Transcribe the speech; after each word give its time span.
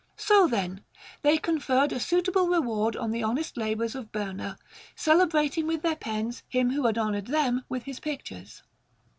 So, 0.17 0.47
then, 0.47 0.83
they 1.21 1.37
conferred 1.37 1.91
a 1.93 1.99
suitable 1.99 2.47
reward 2.47 2.95
on 2.95 3.11
the 3.11 3.21
honest 3.21 3.55
labours 3.55 3.93
of 3.93 4.11
Berna, 4.11 4.57
celebrating 4.95 5.67
with 5.67 5.83
their 5.83 5.95
pens 5.95 6.41
him 6.49 6.71
who 6.71 6.87
had 6.87 6.97
honoured 6.97 7.27
them 7.27 7.65
with 7.69 7.83
his 7.83 7.99
pictures. 7.99 8.63